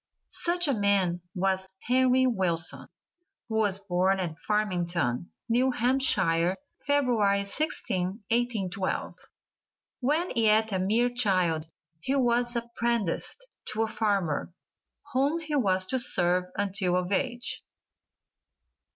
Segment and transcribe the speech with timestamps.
[0.29, 2.87] Such a man was Henry Wilson,
[3.47, 9.19] who was born at Farmington, New Hampshire, February 16th, 1812.
[9.99, 11.67] When yet a mere child
[11.99, 14.51] he was apprenticed to a farmer,
[15.13, 17.63] whom he was to serve until of age.